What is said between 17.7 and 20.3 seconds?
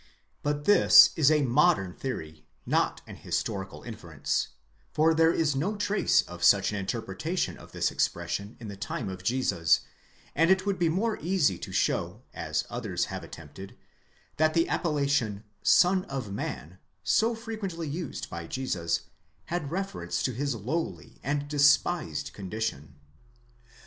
used by Jesus, had reference